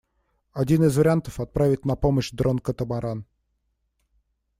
[0.53, 3.23] Один из вариантов— отправить на помощь дрон-катамаран.